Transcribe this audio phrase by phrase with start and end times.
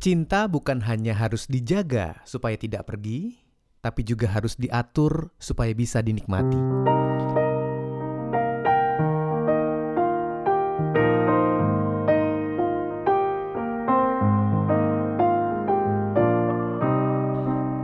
[0.00, 3.36] Cinta bukan hanya harus dijaga supaya tidak pergi,
[3.84, 6.56] tapi juga harus diatur supaya bisa dinikmati.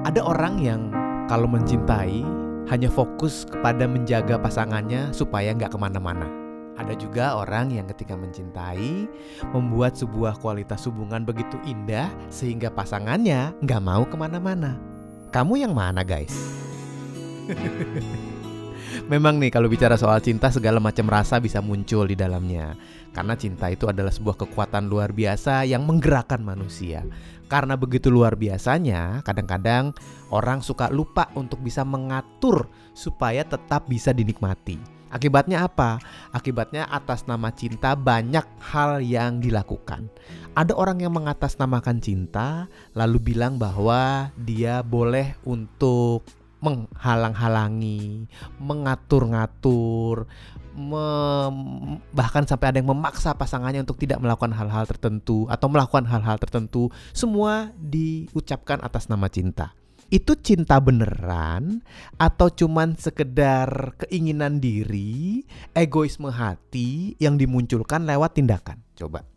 [0.09, 0.89] Ada orang yang
[1.29, 2.25] kalau mencintai
[2.73, 6.46] hanya fokus kepada menjaga pasangannya supaya nggak ke mana-mana.
[6.77, 9.08] Ada juga orang yang ketika mencintai
[9.56, 14.76] membuat sebuah kualitas hubungan begitu indah sehingga pasangannya nggak mau ke mana-mana.
[15.32, 16.36] Kamu yang mana guys?
[19.12, 22.75] Memang nih kalau bicara soal cinta segala macam rasa bisa muncul di dalamnya.
[23.12, 27.04] Karena cinta itu adalah sebuah kekuatan luar biasa yang menggerakkan manusia.
[27.46, 29.95] Karena begitu luar biasanya, kadang-kadang
[30.34, 34.95] orang suka lupa untuk bisa mengatur supaya tetap bisa dinikmati.
[35.06, 36.03] Akibatnya apa?
[36.34, 40.11] Akibatnya atas nama cinta banyak hal yang dilakukan.
[40.59, 46.27] Ada orang yang mengatasnamakan cinta lalu bilang bahwa dia boleh untuk
[46.57, 48.27] menghalang-halangi,
[48.59, 50.27] mengatur-ngatur,
[50.75, 56.41] mem- bahkan sampai ada yang memaksa pasangannya untuk tidak melakukan hal-hal tertentu atau melakukan hal-hal
[56.41, 59.77] tertentu, semua diucapkan atas nama cinta.
[60.07, 61.83] Itu cinta beneran
[62.15, 65.43] atau cuman sekedar keinginan diri,
[65.75, 68.87] egoisme hati yang dimunculkan lewat tindakan?
[68.95, 69.36] Coba.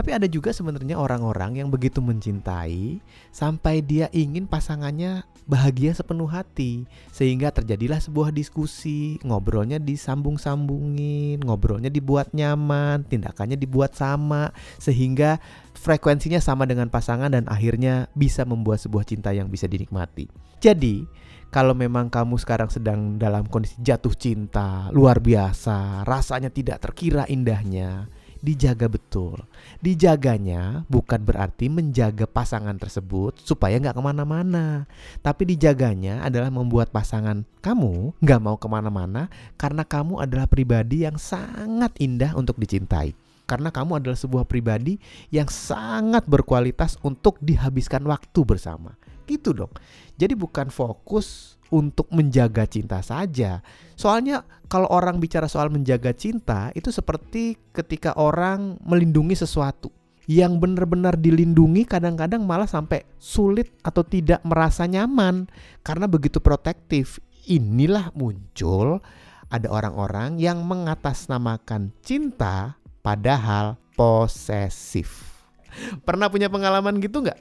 [0.00, 3.04] Tapi ada juga sebenarnya orang-orang yang begitu mencintai
[3.36, 12.32] sampai dia ingin pasangannya bahagia sepenuh hati sehingga terjadilah sebuah diskusi, ngobrolnya disambung-sambungin, ngobrolnya dibuat
[12.32, 15.36] nyaman, tindakannya dibuat sama sehingga
[15.76, 20.32] frekuensinya sama dengan pasangan dan akhirnya bisa membuat sebuah cinta yang bisa dinikmati.
[20.64, 21.04] Jadi,
[21.52, 28.08] kalau memang kamu sekarang sedang dalam kondisi jatuh cinta luar biasa, rasanya tidak terkira indahnya,
[28.40, 29.40] dijaga betul.
[29.80, 34.84] Dijaganya bukan berarti menjaga pasangan tersebut supaya nggak ke mana-mana.
[35.20, 39.28] Tapi dijaganya adalah membuat pasangan kamu nggak mau ke mana-mana
[39.60, 43.12] karena kamu adalah pribadi yang sangat indah untuk dicintai.
[43.44, 44.96] Karena kamu adalah sebuah pribadi
[45.34, 48.94] yang sangat berkualitas untuk dihabiskan waktu bersama.
[49.30, 49.70] Gitu dong.
[50.18, 53.62] Jadi bukan fokus untuk menjaga cinta saja.
[53.94, 59.94] Soalnya kalau orang bicara soal menjaga cinta itu seperti ketika orang melindungi sesuatu.
[60.30, 65.46] Yang benar-benar dilindungi kadang-kadang malah sampai sulit atau tidak merasa nyaman
[65.82, 67.18] karena begitu protektif.
[67.50, 69.02] Inilah muncul
[69.50, 75.39] ada orang-orang yang mengatasnamakan cinta padahal posesif.
[76.06, 77.38] Pernah punya pengalaman gitu nggak?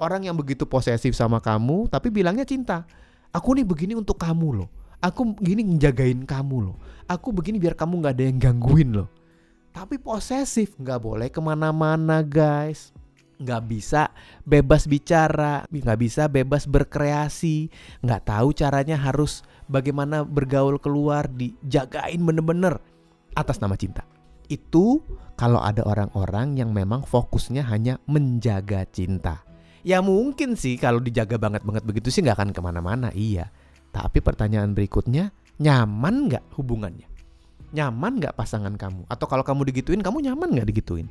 [0.00, 2.88] Orang yang begitu posesif sama kamu tapi bilangnya cinta.
[3.30, 4.68] Aku nih begini untuk kamu loh.
[5.00, 6.76] Aku gini ngejagain kamu loh.
[7.08, 9.08] Aku begini biar kamu nggak ada yang gangguin loh.
[9.70, 12.92] Tapi posesif nggak boleh ke mana-mana guys.
[13.40, 14.12] Nggak bisa
[14.44, 17.72] bebas bicara nggak bisa bebas berkreasi.
[18.04, 19.40] Nggak tahu caranya harus
[19.70, 22.82] bagaimana bergaul keluar dijagain bener-bener
[23.38, 24.02] atas nama cinta.
[24.50, 25.06] Itu
[25.40, 29.40] kalau ada orang-orang yang memang fokusnya hanya menjaga cinta
[29.80, 33.48] Ya mungkin sih kalau dijaga banget-banget begitu sih nggak akan ke mana-mana, iya.
[33.90, 37.08] Tapi pertanyaan berikutnya, nyaman nggak hubungannya?
[37.70, 39.06] Nyaman nggak pasangan kamu?
[39.06, 41.06] Atau kalau kamu digituin, kamu nyaman nggak digituin?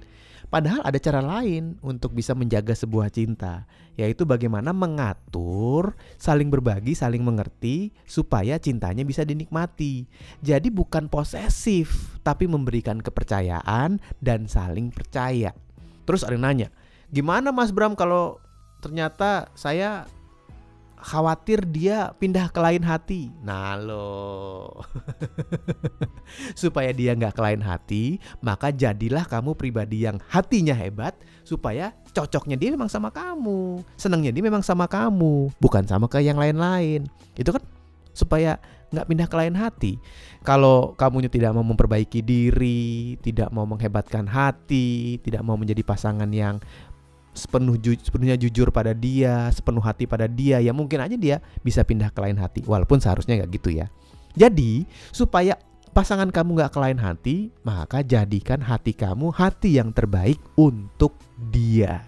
[0.50, 7.22] Padahal ada cara lain untuk bisa menjaga sebuah cinta, yaitu bagaimana mengatur, saling berbagi, saling
[7.22, 10.10] mengerti, supaya cintanya bisa dinikmati.
[10.42, 15.54] Jadi bukan posesif, tapi memberikan kepercayaan dan saling percaya.
[16.10, 16.74] Terus ada yang nanya,
[17.14, 18.42] gimana Mas Bram kalau
[18.82, 20.10] ternyata saya
[20.98, 23.30] khawatir dia pindah ke lain hati.
[23.46, 24.59] Nah lo,
[26.62, 28.04] supaya dia nggak ke lain hati,
[28.40, 34.44] maka jadilah kamu pribadi yang hatinya hebat, supaya cocoknya dia memang sama kamu, senangnya dia
[34.46, 37.10] memang sama kamu, bukan sama ke yang lain-lain.
[37.34, 37.64] Itu kan
[38.14, 38.60] supaya
[38.90, 39.94] nggak pindah ke lain hati.
[40.42, 46.58] Kalau kamunya tidak mau memperbaiki diri, tidak mau menghebatkan hati, tidak mau menjadi pasangan yang
[47.38, 51.86] sepenuh ju sepenuhnya jujur pada dia, sepenuh hati pada dia, ya mungkin aja dia bisa
[51.86, 52.66] pindah ke lain hati.
[52.66, 53.88] Walaupun seharusnya nggak gitu ya.
[54.38, 55.58] Jadi supaya
[55.92, 61.18] pasangan kamu nggak ke lain hati, maka jadikan hati kamu hati yang terbaik untuk
[61.50, 62.06] dia.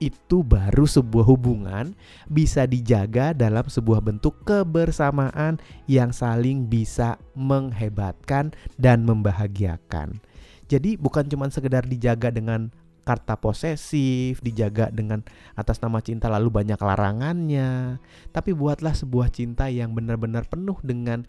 [0.00, 1.92] Itu baru sebuah hubungan
[2.24, 10.24] bisa dijaga dalam sebuah bentuk kebersamaan yang saling bisa menghebatkan dan membahagiakan.
[10.70, 15.24] Jadi bukan cuma sekedar dijaga dengan karta posesif, dijaga dengan
[15.56, 17.98] atas nama cinta lalu banyak larangannya.
[18.30, 21.24] Tapi buatlah sebuah cinta yang benar-benar penuh dengan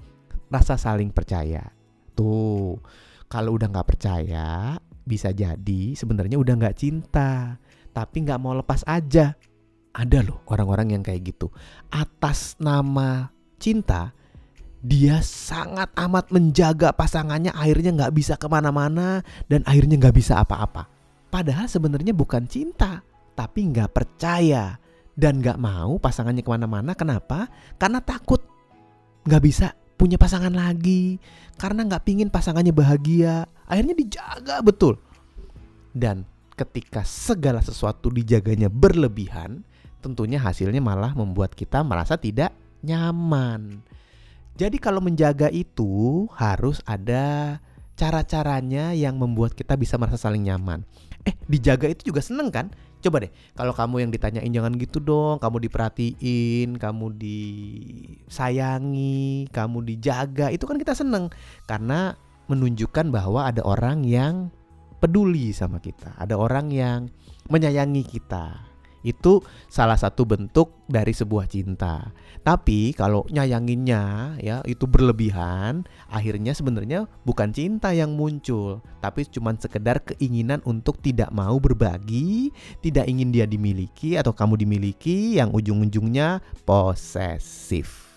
[0.51, 1.71] rasa saling percaya.
[2.13, 2.77] Tuh,
[3.31, 4.75] kalau udah nggak percaya,
[5.07, 7.57] bisa jadi sebenarnya udah nggak cinta.
[7.91, 9.35] tapi nggak mau lepas aja.
[9.91, 11.51] Ada loh orang-orang yang kayak gitu.
[11.91, 13.27] Atas nama
[13.59, 14.15] cinta,
[14.79, 19.21] dia sangat amat menjaga pasangannya akhirnya nggak bisa ke mana-mana
[19.51, 21.00] dan akhirnya nggak bisa apa-apa.
[21.31, 22.99] Padahal sebenarnya bukan cinta,
[23.33, 24.75] tapi nggak percaya
[25.15, 26.91] dan nggak mau pasangannya ke mana-mana.
[26.91, 27.47] Kenapa?
[27.79, 28.43] Karena takut
[29.23, 31.15] nggak bisa punya pasangan lagi,
[31.55, 33.47] karena nggak pingin pasangannya bahagia.
[33.63, 34.99] Akhirnya dijaga betul.
[35.95, 36.27] Dan
[36.59, 39.63] ketika segala sesuatu dijaganya berlebihan,
[40.03, 42.51] tentunya hasilnya malah membuat kita merasa tidak
[42.83, 43.85] nyaman.
[44.59, 47.57] Jadi kalau menjaga itu harus ada
[48.01, 50.81] cara-caranya yang membuat kita bisa merasa saling nyaman.
[51.21, 52.73] Eh, dijaga itu juga seneng kan?
[52.97, 57.13] Coba deh, kalau kamu yang ditanyain jangan gitu dong, kamu diperhatiin, kamu
[58.25, 61.29] disayangi, kamu dijaga, itu kan kita seneng
[61.69, 62.17] karena
[62.49, 64.49] menunjukkan bahwa ada orang yang
[64.97, 67.05] peduli sama kita, ada orang yang
[67.53, 68.70] menyayangi kita.
[69.01, 72.13] Itu salah satu bentuk dari sebuah cinta.
[72.41, 80.01] Tapi kalau nyayanginnya ya itu berlebihan, akhirnya sebenarnya bukan cinta yang muncul, tapi cuma sekedar
[80.01, 82.49] keinginan untuk tidak mau berbagi,
[82.81, 88.09] tidak ingin dia dimiliki atau kamu dimiliki yang ujung-ujungnya posesif.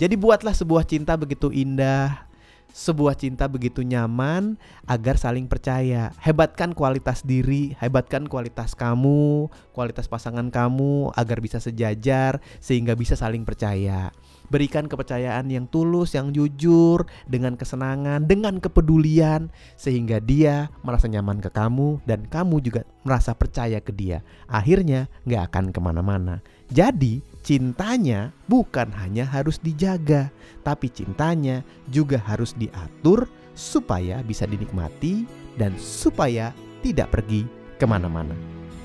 [0.00, 2.29] Jadi buatlah sebuah cinta begitu indah,
[2.72, 4.56] sebuah cinta begitu nyaman
[4.86, 6.14] agar saling percaya.
[6.22, 13.42] Hebatkan kualitas diri, hebatkan kualitas kamu, kualitas pasangan kamu agar bisa sejajar sehingga bisa saling
[13.46, 14.14] percaya.
[14.50, 19.46] Berikan kepercayaan yang tulus, yang jujur, dengan kesenangan, dengan kepedulian,
[19.78, 24.26] sehingga dia merasa nyaman ke kamu dan kamu juga merasa percaya ke dia.
[24.50, 26.42] Akhirnya nggak akan ke mana-mana.
[26.66, 30.28] Jadi cintanya bukan hanya harus dijaga,
[30.64, 35.24] tapi cintanya juga harus diatur supaya bisa dinikmati
[35.56, 37.44] dan supaya tidak pergi
[37.76, 38.32] ke mana-mana.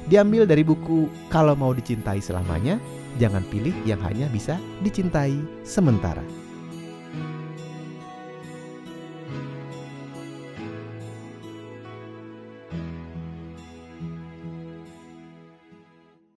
[0.06, 2.78] Diambil dari buku Kalau Mau Dicintai Selamanya,
[3.18, 5.34] jangan pilih yang hanya bisa dicintai
[5.66, 6.45] sementara.